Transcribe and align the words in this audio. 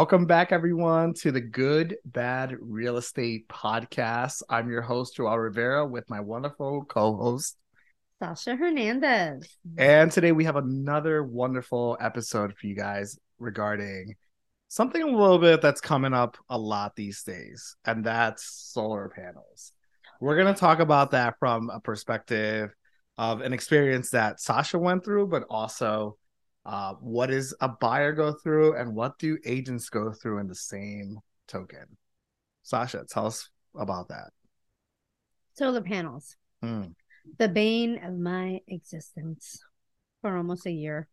Welcome 0.00 0.24
back, 0.24 0.50
everyone, 0.50 1.12
to 1.16 1.30
the 1.30 1.42
Good 1.42 1.98
Bad 2.06 2.56
Real 2.58 2.96
Estate 2.96 3.46
Podcast. 3.48 4.42
I'm 4.48 4.70
your 4.70 4.80
host, 4.80 5.16
Joel 5.16 5.38
Rivera, 5.38 5.86
with 5.86 6.08
my 6.08 6.20
wonderful 6.20 6.86
co 6.86 7.14
host, 7.18 7.58
Sasha 8.18 8.56
Hernandez. 8.56 9.46
And 9.76 10.10
today 10.10 10.32
we 10.32 10.44
have 10.44 10.56
another 10.56 11.22
wonderful 11.22 11.98
episode 12.00 12.54
for 12.56 12.66
you 12.66 12.74
guys 12.74 13.18
regarding 13.38 14.14
something 14.68 15.02
a 15.02 15.06
little 15.06 15.38
bit 15.38 15.60
that's 15.60 15.82
coming 15.82 16.14
up 16.14 16.38
a 16.48 16.56
lot 16.56 16.96
these 16.96 17.22
days, 17.22 17.76
and 17.84 18.02
that's 18.02 18.70
solar 18.72 19.10
panels. 19.14 19.72
We're 20.18 20.36
going 20.36 20.54
to 20.54 20.58
talk 20.58 20.78
about 20.78 21.10
that 21.10 21.34
from 21.38 21.68
a 21.68 21.78
perspective 21.78 22.74
of 23.18 23.42
an 23.42 23.52
experience 23.52 24.08
that 24.12 24.40
Sasha 24.40 24.78
went 24.78 25.04
through, 25.04 25.26
but 25.26 25.44
also 25.50 26.16
uh, 26.70 26.94
what 27.00 27.30
does 27.30 27.52
a 27.60 27.68
buyer 27.68 28.12
go 28.12 28.32
through 28.32 28.76
and 28.76 28.94
what 28.94 29.18
do 29.18 29.36
agents 29.44 29.88
go 29.88 30.12
through 30.12 30.38
in 30.38 30.46
the 30.46 30.54
same 30.54 31.18
token? 31.48 31.84
Sasha, 32.62 33.04
tell 33.10 33.26
us 33.26 33.48
about 33.74 34.06
that. 34.08 34.30
Solar 35.54 35.80
panels. 35.80 36.36
Hmm. 36.62 36.84
The 37.38 37.48
bane 37.48 37.98
of 38.04 38.16
my 38.16 38.60
existence 38.68 39.60
for 40.22 40.36
almost 40.36 40.64
a 40.64 40.70
year. 40.70 41.08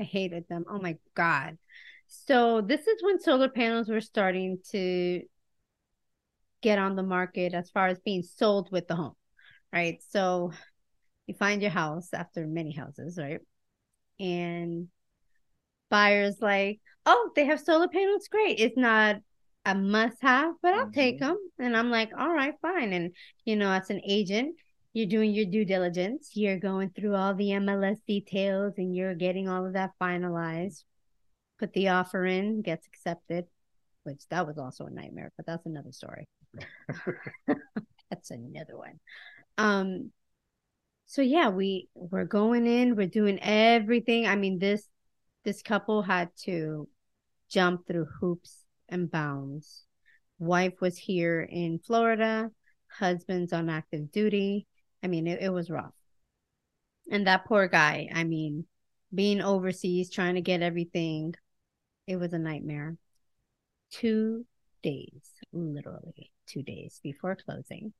I 0.00 0.02
hated 0.02 0.48
them. 0.48 0.64
Oh 0.68 0.80
my 0.80 0.96
God. 1.14 1.56
So, 2.08 2.60
this 2.60 2.80
is 2.88 3.00
when 3.00 3.20
solar 3.20 3.48
panels 3.48 3.88
were 3.88 4.00
starting 4.00 4.58
to 4.72 5.22
get 6.62 6.80
on 6.80 6.96
the 6.96 7.02
market 7.04 7.54
as 7.54 7.70
far 7.70 7.86
as 7.86 8.00
being 8.00 8.24
sold 8.24 8.72
with 8.72 8.88
the 8.88 8.96
home, 8.96 9.14
right? 9.72 10.02
So, 10.10 10.50
you 11.28 11.34
find 11.34 11.62
your 11.62 11.70
house 11.70 12.08
after 12.12 12.44
many 12.44 12.72
houses, 12.72 13.16
right? 13.16 13.40
And 14.18 14.88
buyers 15.90 16.36
like, 16.40 16.80
oh, 17.06 17.30
they 17.36 17.44
have 17.46 17.60
solar 17.60 17.88
panels. 17.88 18.28
Great. 18.28 18.58
It's 18.58 18.76
not 18.76 19.16
a 19.64 19.74
must 19.74 20.20
have, 20.22 20.54
but 20.62 20.74
I'll 20.74 20.82
mm-hmm. 20.82 20.90
take 20.92 21.20
them. 21.20 21.38
And 21.58 21.76
I'm 21.76 21.90
like, 21.90 22.10
all 22.18 22.32
right, 22.32 22.54
fine. 22.60 22.92
And, 22.92 23.12
you 23.44 23.56
know, 23.56 23.70
as 23.70 23.90
an 23.90 24.00
agent, 24.06 24.56
you're 24.92 25.06
doing 25.06 25.32
your 25.32 25.46
due 25.46 25.64
diligence. 25.64 26.30
You're 26.34 26.58
going 26.58 26.90
through 26.90 27.14
all 27.14 27.34
the 27.34 27.50
MLS 27.50 27.98
details 28.06 28.74
and 28.78 28.94
you're 28.94 29.14
getting 29.14 29.48
all 29.48 29.66
of 29.66 29.72
that 29.72 29.90
finalized. 30.00 30.84
Put 31.58 31.72
the 31.72 31.88
offer 31.88 32.24
in, 32.24 32.62
gets 32.62 32.86
accepted, 32.86 33.46
which 34.04 34.26
that 34.30 34.46
was 34.46 34.58
also 34.58 34.86
a 34.86 34.90
nightmare, 34.90 35.32
but 35.36 35.46
that's 35.46 35.66
another 35.66 35.92
story. 35.92 36.28
that's 38.10 38.30
another 38.30 38.76
one. 38.76 39.00
Um, 39.58 40.10
so 41.06 41.22
yeah 41.22 41.48
we 41.48 41.88
we're 41.94 42.24
going 42.24 42.66
in 42.66 42.96
we're 42.96 43.06
doing 43.06 43.38
everything. 43.42 44.26
I 44.26 44.36
mean 44.36 44.58
this 44.58 44.88
this 45.44 45.62
couple 45.62 46.02
had 46.02 46.30
to 46.44 46.88
jump 47.50 47.86
through 47.86 48.06
hoops 48.20 48.64
and 48.88 49.10
bounds. 49.10 49.84
Wife 50.38 50.80
was 50.80 50.96
here 50.98 51.40
in 51.42 51.78
florida 51.78 52.50
husband's 52.88 53.52
on 53.52 53.68
active 53.68 54.10
duty. 54.12 54.66
I 55.02 55.08
mean 55.08 55.26
it, 55.26 55.42
it 55.42 55.50
was 55.50 55.70
rough. 55.70 55.94
And 57.10 57.26
that 57.26 57.44
poor 57.46 57.68
guy 57.68 58.08
i 58.14 58.24
mean 58.24 58.66
being 59.14 59.40
overseas 59.40 60.10
trying 60.10 60.34
to 60.34 60.40
get 60.40 60.62
everything 60.62 61.34
it 62.06 62.16
was 62.16 62.32
a 62.32 62.38
nightmare. 62.38 62.96
Two 63.90 64.44
days 64.82 65.22
literally 65.52 66.30
two 66.46 66.62
days 66.62 67.00
before 67.02 67.36
closing 67.36 67.92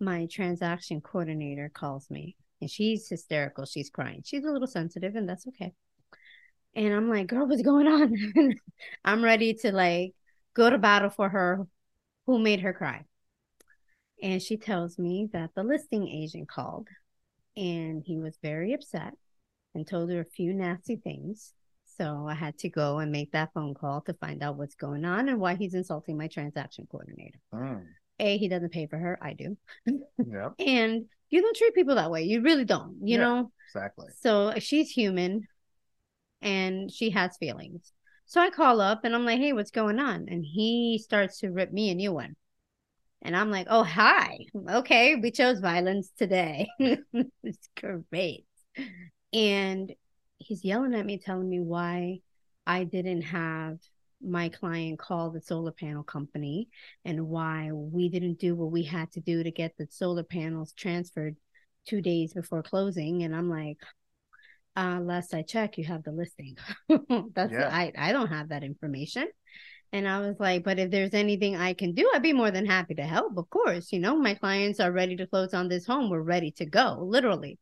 my 0.00 0.26
transaction 0.26 1.00
coordinator 1.00 1.70
calls 1.72 2.10
me 2.10 2.36
and 2.60 2.70
she's 2.70 3.08
hysterical. 3.08 3.64
She's 3.64 3.90
crying. 3.90 4.22
She's 4.24 4.44
a 4.44 4.50
little 4.50 4.66
sensitive, 4.66 5.14
and 5.16 5.28
that's 5.28 5.46
okay. 5.48 5.72
And 6.74 6.92
I'm 6.92 7.08
like, 7.08 7.28
girl, 7.28 7.46
what's 7.46 7.62
going 7.62 7.86
on? 7.86 8.14
I'm 9.04 9.22
ready 9.22 9.54
to 9.54 9.72
like 9.72 10.14
go 10.54 10.70
to 10.70 10.78
battle 10.78 11.10
for 11.10 11.28
her. 11.28 11.66
Who 12.26 12.38
made 12.38 12.60
her 12.60 12.72
cry? 12.72 13.04
And 14.22 14.42
she 14.42 14.56
tells 14.56 14.98
me 14.98 15.28
that 15.32 15.50
the 15.54 15.62
listing 15.62 16.08
agent 16.08 16.48
called 16.48 16.88
and 17.56 18.02
he 18.04 18.18
was 18.18 18.36
very 18.42 18.72
upset 18.72 19.14
and 19.74 19.86
told 19.86 20.10
her 20.10 20.20
a 20.20 20.24
few 20.24 20.52
nasty 20.52 20.96
things. 20.96 21.54
So 21.96 22.26
I 22.28 22.34
had 22.34 22.58
to 22.58 22.68
go 22.68 22.98
and 22.98 23.10
make 23.10 23.32
that 23.32 23.52
phone 23.54 23.74
call 23.74 24.02
to 24.02 24.14
find 24.14 24.42
out 24.42 24.56
what's 24.56 24.74
going 24.74 25.04
on 25.04 25.28
and 25.28 25.40
why 25.40 25.54
he's 25.54 25.74
insulting 25.74 26.18
my 26.18 26.28
transaction 26.28 26.86
coordinator. 26.90 27.38
Mm. 27.52 27.86
A, 28.20 28.38
he 28.38 28.48
doesn't 28.48 28.72
pay 28.72 28.86
for 28.86 28.98
her. 28.98 29.18
I 29.20 29.34
do. 29.34 29.56
Yeah. 29.86 30.50
and 30.58 31.06
you 31.30 31.42
don't 31.42 31.56
treat 31.56 31.74
people 31.74 31.96
that 31.96 32.10
way. 32.10 32.22
You 32.22 32.42
really 32.42 32.64
don't, 32.64 32.96
you 33.02 33.18
yeah, 33.18 33.24
know? 33.24 33.52
Exactly. 33.68 34.06
So 34.20 34.54
she's 34.58 34.90
human 34.90 35.46
and 36.40 36.90
she 36.90 37.10
has 37.10 37.36
feelings. 37.36 37.92
So 38.26 38.40
I 38.40 38.50
call 38.50 38.80
up 38.80 39.04
and 39.04 39.14
I'm 39.14 39.24
like, 39.24 39.38
hey, 39.38 39.52
what's 39.52 39.70
going 39.70 39.98
on? 39.98 40.26
And 40.28 40.44
he 40.44 41.00
starts 41.02 41.40
to 41.40 41.50
rip 41.50 41.72
me 41.72 41.90
a 41.90 41.94
new 41.94 42.12
one. 42.12 42.36
And 43.22 43.36
I'm 43.36 43.50
like, 43.50 43.66
oh, 43.68 43.82
hi. 43.82 44.38
Okay, 44.70 45.16
we 45.16 45.30
chose 45.30 45.60
violence 45.60 46.10
today. 46.16 46.68
it's 46.78 47.68
great. 47.80 48.46
And 49.32 49.92
he's 50.38 50.64
yelling 50.64 50.94
at 50.94 51.04
me, 51.04 51.18
telling 51.18 51.48
me 51.48 51.60
why 51.60 52.20
I 52.66 52.84
didn't 52.84 53.22
have 53.22 53.78
my 54.22 54.48
client 54.48 54.98
called 54.98 55.34
the 55.34 55.40
solar 55.40 55.72
panel 55.72 56.02
company 56.02 56.68
and 57.04 57.28
why 57.28 57.70
we 57.72 58.08
didn't 58.08 58.38
do 58.38 58.54
what 58.54 58.72
we 58.72 58.82
had 58.82 59.10
to 59.12 59.20
do 59.20 59.42
to 59.42 59.50
get 59.50 59.76
the 59.76 59.86
solar 59.90 60.24
panels 60.24 60.72
transferred 60.72 61.36
two 61.86 62.00
days 62.00 62.34
before 62.34 62.62
closing. 62.62 63.22
And 63.22 63.34
I'm 63.34 63.48
like, 63.48 63.78
uh, 64.76 65.00
last 65.00 65.34
I 65.34 65.42
check, 65.42 65.78
you 65.78 65.84
have 65.84 66.02
the 66.02 66.12
listing. 66.12 66.56
That's 67.34 67.52
yeah. 67.52 67.68
I 67.70 67.92
I 67.96 68.12
don't 68.12 68.28
have 68.28 68.50
that 68.50 68.64
information. 68.64 69.28
And 69.92 70.06
I 70.06 70.20
was 70.20 70.36
like, 70.38 70.64
but 70.64 70.78
if 70.78 70.90
there's 70.90 71.14
anything 71.14 71.56
I 71.56 71.72
can 71.72 71.94
do, 71.94 72.10
I'd 72.14 72.22
be 72.22 72.34
more 72.34 72.50
than 72.50 72.66
happy 72.66 72.94
to 72.96 73.04
help. 73.04 73.38
Of 73.38 73.48
course, 73.48 73.90
you 73.90 73.98
know, 73.98 74.18
my 74.18 74.34
clients 74.34 74.80
are 74.80 74.92
ready 74.92 75.16
to 75.16 75.26
close 75.26 75.54
on 75.54 75.68
this 75.68 75.86
home. 75.86 76.10
We're 76.10 76.20
ready 76.20 76.50
to 76.52 76.66
go, 76.66 76.98
literally. 77.00 77.58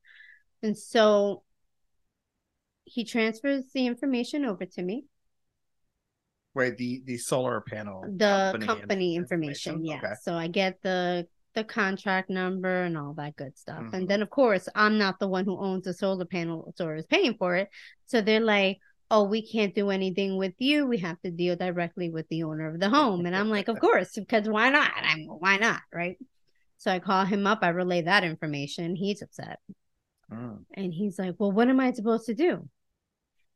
And 0.62 0.76
so 0.76 1.44
he 2.84 3.04
transfers 3.04 3.64
the 3.72 3.86
information 3.86 4.44
over 4.44 4.64
to 4.64 4.82
me 4.82 5.04
right 6.56 6.76
the 6.76 7.02
the 7.04 7.18
solar 7.18 7.60
panel 7.60 8.02
the 8.16 8.50
company, 8.52 8.66
company 8.66 9.16
information, 9.16 9.74
information. 9.74 9.84
yeah 9.84 9.98
okay. 9.98 10.14
so 10.22 10.34
i 10.34 10.48
get 10.48 10.80
the 10.82 11.26
the 11.56 11.64
contract 11.64 12.28
number 12.28 12.82
and 12.82 12.98
all 12.98 13.14
that 13.14 13.34
good 13.34 13.58
stuff. 13.58 13.80
Mm-hmm. 13.80 13.94
and 13.94 14.08
then 14.08 14.22
of 14.22 14.30
course 14.30 14.68
i'm 14.74 14.98
not 14.98 15.18
the 15.18 15.26
one 15.26 15.44
who 15.46 15.58
owns 15.58 15.84
the 15.84 15.94
solar 15.94 16.26
panel 16.26 16.72
or 16.78 16.96
is 16.96 17.06
paying 17.06 17.34
for 17.34 17.56
it. 17.56 17.68
So 18.04 18.20
they're 18.20 18.40
like 18.40 18.78
oh 19.10 19.24
we 19.24 19.40
can't 19.40 19.74
do 19.74 19.90
anything 19.90 20.36
with 20.36 20.54
you. 20.58 20.86
We 20.86 20.98
have 20.98 21.20
to 21.22 21.30
deal 21.30 21.56
directly 21.56 22.10
with 22.10 22.28
the 22.28 22.42
owner 22.42 22.68
of 22.68 22.78
the 22.78 22.90
home. 22.90 23.24
And 23.26 23.34
i'm 23.34 23.48
like 23.48 23.68
of 23.68 23.80
course 23.86 24.12
because 24.14 24.48
why 24.48 24.68
not? 24.68 24.92
I'm 25.02 25.24
why 25.24 25.56
not? 25.56 25.80
Right? 25.92 26.18
So 26.76 26.90
i 26.90 26.98
call 26.98 27.24
him 27.24 27.46
up. 27.46 27.60
I 27.62 27.70
relay 27.70 28.02
that 28.02 28.22
information. 28.22 28.94
He's 28.94 29.22
upset. 29.22 29.58
Mm. 30.30 30.64
and 30.74 30.92
he's 30.92 31.20
like 31.20 31.36
well 31.38 31.52
what 31.52 31.68
am 31.68 31.80
i 31.80 31.92
supposed 31.92 32.26
to 32.26 32.34
do? 32.34 32.68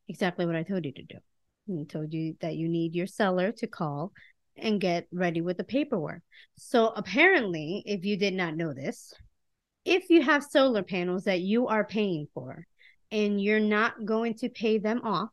Exactly 0.09 0.47
what 0.47 0.57
i 0.57 0.63
told 0.63 0.85
you 0.87 0.93
to 0.93 1.03
do 1.03 1.17
he 1.67 1.85
told 1.85 2.13
you 2.13 2.37
that 2.41 2.57
you 2.57 2.69
need 2.69 2.95
your 2.95 3.07
seller 3.07 3.53
to 3.53 3.67
call 3.67 4.13
and 4.57 4.81
get 4.81 5.07
ready 5.13 5.41
with 5.41 5.57
the 5.57 5.65
paperwork. 5.65 6.23
So 6.57 6.89
apparently, 6.89 7.83
if 7.87 8.05
you 8.05 8.17
did 8.17 8.35
not 8.35 8.57
know 8.57 8.75
this, 8.75 9.13
if 9.85 10.11
you 10.11 10.23
have 10.23 10.45
solar 10.45 10.83
panels 10.83 11.25
that 11.25 11.41
you 11.41 11.69
are 11.69 11.85
paying 11.85 12.27
for 12.35 12.67
and 13.11 13.41
you're 13.43 13.61
not 13.61 14.05
going 14.05 14.35
to 14.35 14.49
pay 14.49 14.79
them 14.79 15.01
off 15.05 15.31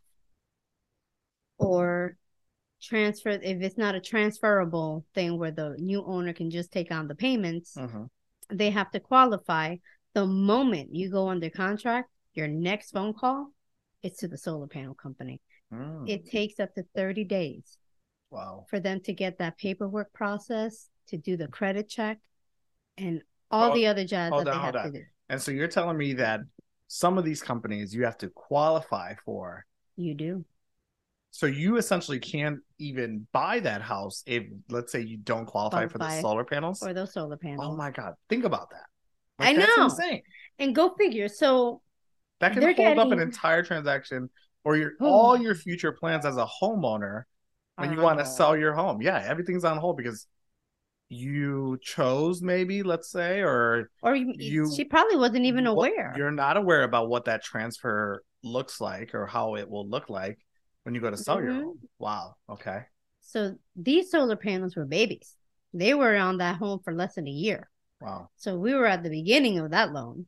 or 1.58 2.16
transfer 2.82 3.30
if 3.30 3.62
it's 3.62 3.78
not 3.78 3.96
a 3.96 4.00
transferable 4.00 5.06
thing 5.16 5.38
where 5.38 5.52
the 5.52 5.76
new 5.80 6.04
owner 6.06 6.32
can 6.32 6.50
just 6.50 6.72
take 6.72 6.92
on 6.92 7.08
the 7.08 7.16
payments 7.16 7.75
uh-huh. 7.75 8.04
they 8.51 8.69
have 8.69 8.90
to 8.92 9.00
qualify 9.00 9.75
the 10.13 10.25
moment 10.25 10.94
you 10.94 11.10
go 11.10 11.28
under 11.28 11.50
contract 11.50 12.10
your 12.36 12.48
next 12.48 12.92
phone 12.92 13.13
call 13.13 13.51
is 14.04 14.16
to 14.16 14.28
the 14.28 14.38
solar 14.38 14.68
panel 14.68 14.94
company 14.94 15.42
Mm. 15.74 16.10
It 16.10 16.30
takes 16.30 16.60
up 16.60 16.74
to 16.75 16.84
30 16.96 17.24
days. 17.25 17.78
Wow. 18.30 18.66
For 18.69 18.80
them 18.80 19.00
to 19.02 19.14
get 19.14 19.38
that 19.40 19.58
paperwork 19.58 20.14
process, 20.14 20.90
to 21.08 21.18
do 21.18 21.38
the 21.38 21.48
credit 21.48 21.88
check, 21.90 22.19
and 22.98 23.22
all 23.50 23.74
the 23.74 23.88
other 23.88 24.04
jobs 24.04 24.31
that 24.31 24.48
on, 24.50 24.74
they 24.74 24.80
have 24.80 24.92
to 24.92 25.00
do. 25.00 25.06
And 25.30 25.42
so 25.42 25.52
you're 25.52 25.68
telling 25.68 25.98
me 25.98 26.14
that 26.14 26.42
some 26.88 27.18
of 27.18 27.24
these 27.25 27.42
companies 27.42 27.94
you 27.94 28.04
have 28.06 28.18
to 28.18 28.30
qualify 28.30 29.14
for. 29.24 29.66
You 29.96 30.14
do. 30.14 30.46
So 31.31 31.46
you 31.46 31.78
essentially 31.78 32.20
can't 32.20 32.60
even 32.80 33.28
buy 33.31 33.60
that 33.60 33.81
house 33.81 34.24
if, 34.25 34.44
let's 34.70 34.92
say, 34.92 35.02
you 35.02 35.18
don't 35.18 35.46
qualify, 35.46 35.88
for 35.88 35.98
the 35.98 36.22
solar 36.22 36.44
panels 36.44 36.81
or 36.81 36.94
those 36.94 37.13
solar 37.13 37.38
panels. 37.38 37.62
Oh 37.63 37.75
my 37.75 37.92
god! 37.92 38.13
Think 38.30 38.44
about 38.44 38.70
that. 38.72 38.86
Like, 39.38 39.50
I 39.50 39.54
know. 39.54 39.84
Insane. 39.86 40.24
And 40.60 40.74
go 40.74 40.96
figure. 40.98 41.28
So 41.28 41.81
that 42.40 42.54
can 42.54 42.63
hold 42.63 42.75
getting... 42.75 43.00
up 43.00 43.12
an 43.12 43.20
entire 43.20 43.62
transaction 43.62 44.30
or 44.63 44.77
your 44.77 44.94
oh. 45.00 45.06
all 45.06 45.38
your 45.38 45.56
future 45.56 45.92
plans 45.92 46.25
as 46.25 46.38
a 46.38 46.45
homeowner 46.45 47.24
when 47.75 47.92
you 47.92 48.00
want 48.00 48.19
to 48.19 48.25
sell 48.25 48.57
your 48.57 48.74
home. 48.74 49.01
Yeah, 49.01 49.24
everything's 49.25 49.63
on 49.63 49.77
hold 49.77 49.98
because 49.98 50.27
you 51.09 51.80
chose 51.81 52.42
maybe 52.42 52.83
let's 52.83 53.09
say 53.09 53.39
or 53.39 53.89
or 54.01 54.13
you, 54.13 54.33
you 54.36 54.75
she 54.75 54.83
probably 54.83 55.15
wasn't 55.15 55.45
even 55.45 55.65
aware 55.65 56.13
you're 56.18 56.31
not 56.31 56.57
aware 56.57 56.83
about 56.83 57.07
what 57.07 57.24
that 57.24 57.42
transfer 57.42 58.21
looks 58.44 58.81
like 58.81 59.13
or 59.15 59.25
how 59.25 59.56
it 59.56 59.69
will 59.69 59.88
look 59.88 60.09
like 60.09 60.38
When 60.83 60.95
you 60.95 61.01
go 61.01 61.12
to 61.12 61.18
sell 61.18 61.38
mm-hmm. 61.38 61.45
your 61.45 61.56
home. 61.56 61.80
Wow. 62.00 62.36
Okay. 62.50 62.83
So 63.21 63.56
these 63.75 64.10
solar 64.10 64.38
panels 64.38 64.75
were 64.75 64.86
babies. 64.86 65.36
They 65.74 65.94
were 65.94 66.15
on 66.15 66.38
that 66.38 66.56
home 66.56 66.80
for 66.83 66.94
less 66.94 67.15
than 67.15 67.27
a 67.27 67.31
year. 67.31 67.69
Wow. 68.00 68.30
So 68.38 68.57
we 68.57 68.74
were 68.74 68.86
at 68.86 69.03
the 69.03 69.10
beginning 69.10 69.60
of 69.60 69.71
that 69.71 69.92
loan. 69.92 70.27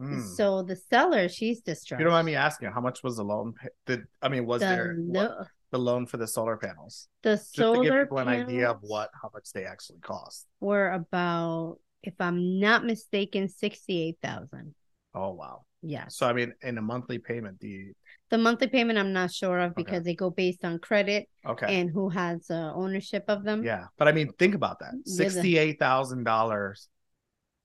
Mm. 0.00 0.36
So 0.36 0.62
the 0.62 0.76
seller, 0.76 1.28
she's 1.28 1.60
distressed. 1.60 2.00
You 2.00 2.04
don't 2.04 2.14
mind 2.14 2.26
me 2.26 2.34
asking, 2.34 2.70
how 2.72 2.80
much 2.80 3.02
was 3.02 3.16
the 3.16 3.24
loan? 3.24 3.54
Did 3.86 4.04
I 4.22 4.28
mean 4.28 4.46
was 4.46 4.60
the, 4.60 4.66
there 4.66 4.96
what, 4.98 5.46
the 5.70 5.78
loan 5.78 6.06
for 6.06 6.16
the 6.16 6.26
solar 6.26 6.56
panels? 6.56 7.08
The 7.22 7.36
Just 7.36 7.54
solar 7.54 7.76
to 7.76 7.82
give 7.82 8.02
people 8.04 8.18
an 8.18 8.28
idea 8.28 8.70
of 8.70 8.78
what 8.80 9.10
how 9.20 9.30
much 9.34 9.52
they 9.52 9.64
actually 9.64 9.98
cost. 10.00 10.46
Were 10.60 10.90
about, 10.92 11.78
if 12.02 12.14
I'm 12.18 12.58
not 12.58 12.84
mistaken, 12.84 13.48
sixty 13.48 14.02
eight 14.02 14.18
thousand. 14.22 14.74
Oh 15.14 15.32
wow. 15.32 15.64
Yeah. 15.82 16.08
So 16.08 16.26
I 16.26 16.32
mean, 16.32 16.54
in 16.62 16.78
a 16.78 16.82
monthly 16.82 17.18
payment, 17.18 17.60
the 17.60 17.92
the 18.30 18.38
monthly 18.38 18.68
payment 18.68 18.98
I'm 18.98 19.12
not 19.12 19.32
sure 19.32 19.58
of 19.58 19.74
because 19.74 19.98
okay. 19.98 20.04
they 20.04 20.14
go 20.14 20.30
based 20.30 20.64
on 20.64 20.78
credit. 20.78 21.28
Okay. 21.44 21.80
And 21.80 21.90
who 21.90 22.08
has 22.08 22.50
uh, 22.50 22.72
ownership 22.74 23.24
of 23.28 23.44
them. 23.44 23.64
Yeah, 23.64 23.86
but 23.98 24.08
I 24.08 24.12
mean, 24.12 24.32
think 24.38 24.54
about 24.54 24.78
that: 24.80 24.92
sixty 25.04 25.58
eight 25.58 25.78
thousand 25.78 26.24
dollars 26.24 26.88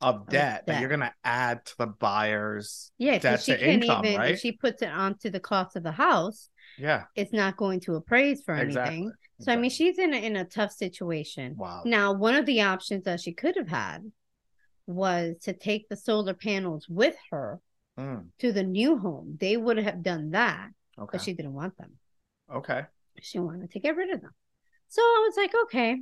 of 0.02 0.28
debt, 0.30 0.66
that 0.68 0.82
you're 0.82 0.90
gonna 0.90 1.14
add 1.24 1.66
to 1.66 1.78
the 1.78 1.88
buyer's 1.88 2.92
yeah 2.98 3.18
debt 3.18 3.42
she 3.42 3.54
to 3.54 3.70
income, 3.70 4.06
even, 4.06 4.20
right? 4.20 4.32
If 4.34 4.40
she 4.40 4.52
puts 4.52 4.82
it 4.82 4.90
onto 4.90 5.30
the 5.30 5.40
cost 5.40 5.76
of 5.76 5.84
the 5.84 5.92
house. 5.92 6.50
Yeah, 6.78 7.04
it's 7.16 7.32
not 7.32 7.56
going 7.56 7.80
to 7.82 7.96
appraise 7.96 8.44
for 8.44 8.54
exactly. 8.54 8.98
anything. 8.98 9.10
So 9.10 9.14
exactly. 9.40 9.54
I 9.54 9.62
mean, 9.62 9.70
she's 9.70 9.98
in 9.98 10.14
a, 10.14 10.18
in 10.18 10.36
a 10.36 10.44
tough 10.44 10.72
situation. 10.72 11.56
Wow. 11.58 11.84
Now, 11.86 12.12
one 12.12 12.36
of 12.36 12.46
the 12.46 12.62
options 12.64 13.06
that 13.06 13.22
she 13.22 13.32
could 13.32 13.56
have 13.56 13.70
had 13.70 14.12
was 14.88 15.38
to 15.44 15.54
take 15.54 15.88
the 15.90 15.96
solar 15.96 16.34
panels 16.34 16.88
with 16.90 17.16
her 17.32 17.60
mm. 17.98 18.26
to 18.40 18.52
the 18.52 18.64
new 18.64 18.98
home. 18.98 19.38
They 19.40 19.58
would 19.58 19.78
have 19.78 20.04
done 20.04 20.32
that, 20.32 20.70
okay. 21.00 21.10
but 21.14 21.22
she 21.22 21.34
didn't 21.34 21.54
want 21.54 21.78
them. 21.78 21.94
Okay. 22.54 22.84
She 23.22 23.40
wanted 23.40 23.72
to 23.72 23.80
get 23.80 23.96
rid 23.96 24.14
of 24.14 24.22
them. 24.22 24.34
So 24.88 25.02
I 25.02 25.28
was 25.28 25.38
like, 25.38 25.54
okay, 25.64 26.02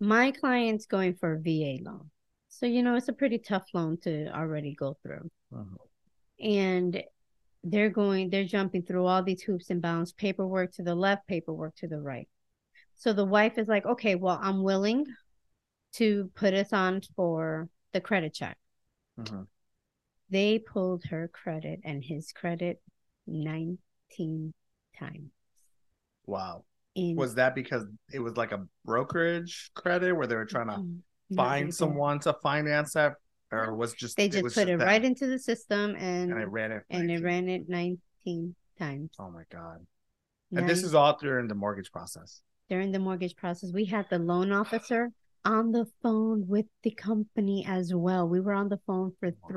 my 0.00 0.30
client's 0.30 0.86
going 0.86 1.14
for 1.14 1.34
a 1.34 1.40
VA 1.40 1.82
loan. 1.82 2.10
So, 2.48 2.66
you 2.66 2.82
know, 2.82 2.96
it's 2.96 3.08
a 3.08 3.12
pretty 3.12 3.38
tough 3.38 3.66
loan 3.74 3.98
to 4.02 4.28
already 4.34 4.74
go 4.74 4.96
through. 5.02 5.30
Uh-huh. 5.54 5.76
And 6.40 7.02
they're 7.64 7.90
going, 7.90 8.30
they're 8.30 8.44
jumping 8.44 8.82
through 8.82 9.06
all 9.06 9.22
these 9.22 9.42
hoops 9.42 9.70
and 9.70 9.82
bounds, 9.82 10.12
paperwork 10.12 10.72
to 10.74 10.82
the 10.82 10.94
left, 10.94 11.26
paperwork 11.26 11.74
to 11.76 11.88
the 11.88 12.00
right. 12.00 12.28
So 12.94 13.12
the 13.12 13.24
wife 13.24 13.58
is 13.58 13.68
like, 13.68 13.84
okay, 13.84 14.14
well, 14.14 14.38
I'm 14.40 14.62
willing 14.62 15.06
to 15.94 16.30
put 16.34 16.54
us 16.54 16.72
on 16.72 17.00
for 17.14 17.68
the 17.92 18.00
credit 18.00 18.34
check. 18.34 18.56
Uh-huh. 19.18 19.42
They 20.30 20.58
pulled 20.58 21.04
her 21.04 21.28
credit 21.28 21.80
and 21.84 22.02
his 22.04 22.32
credit 22.32 22.80
19 23.26 24.54
times. 24.98 25.30
Wow 26.26 26.64
was 26.96 27.34
that 27.34 27.54
because 27.54 27.84
it 28.12 28.20
was 28.20 28.36
like 28.36 28.52
a 28.52 28.66
brokerage 28.84 29.70
credit 29.74 30.12
where 30.12 30.26
they 30.26 30.34
were 30.34 30.44
trying 30.44 30.68
to 30.68 30.74
mm-hmm. 30.74 31.36
find 31.36 31.74
someone 31.74 32.18
to 32.20 32.32
finance 32.42 32.94
that 32.94 33.14
or 33.52 33.74
was 33.74 33.92
just 33.94 34.16
they 34.16 34.28
just 34.28 34.42
put 34.42 34.52
just 34.54 34.68
it 34.68 34.76
right 34.78 35.04
into 35.04 35.26
the 35.26 35.38
system 35.38 35.94
and 35.96 36.32
and 36.32 36.40
it 36.40 36.48
ran 36.48 36.72
it 36.72 36.82
19. 36.90 37.00
and 37.00 37.10
it 37.10 37.24
ran 37.24 37.48
it 37.48 37.68
19 37.68 38.54
times. 38.78 39.10
Oh 39.18 39.30
my 39.30 39.42
god. 39.50 39.86
And 40.52 40.68
this 40.68 40.82
is 40.82 40.94
all 40.94 41.16
during 41.20 41.48
the 41.48 41.54
mortgage 41.54 41.90
process. 41.90 42.40
During 42.70 42.92
the 42.92 42.98
mortgage 42.98 43.36
process 43.36 43.72
we 43.72 43.84
had 43.84 44.06
the 44.10 44.18
loan 44.18 44.52
officer 44.52 45.10
on 45.44 45.70
the 45.70 45.86
phone 46.02 46.46
with 46.48 46.66
the 46.82 46.90
company 46.90 47.64
as 47.68 47.94
well. 47.94 48.28
We 48.28 48.40
were 48.40 48.52
on 48.52 48.68
the 48.68 48.80
phone 48.86 49.12
for 49.20 49.30
three 49.30 49.54